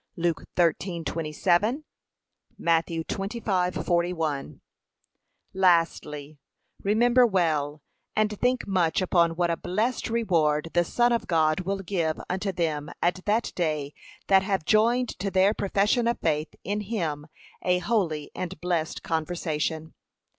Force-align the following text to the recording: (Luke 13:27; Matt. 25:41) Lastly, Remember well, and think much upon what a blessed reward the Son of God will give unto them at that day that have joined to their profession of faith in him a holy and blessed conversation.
(Luke 0.15 0.45
13:27; 0.57 1.83
Matt. 2.57 2.87
25:41) 2.87 4.61
Lastly, 5.53 6.39
Remember 6.81 7.27
well, 7.27 7.83
and 8.15 8.39
think 8.39 8.65
much 8.67 8.99
upon 8.99 9.35
what 9.35 9.51
a 9.51 9.57
blessed 9.57 10.09
reward 10.09 10.69
the 10.73 10.83
Son 10.83 11.11
of 11.11 11.27
God 11.27 11.59
will 11.59 11.81
give 11.81 12.19
unto 12.31 12.51
them 12.51 12.89
at 13.03 13.23
that 13.25 13.51
day 13.55 13.93
that 14.25 14.41
have 14.41 14.65
joined 14.65 15.09
to 15.19 15.29
their 15.29 15.53
profession 15.53 16.07
of 16.07 16.19
faith 16.19 16.49
in 16.63 16.81
him 16.81 17.27
a 17.61 17.77
holy 17.77 18.31
and 18.33 18.59
blessed 18.59 19.03
conversation. 19.03 19.93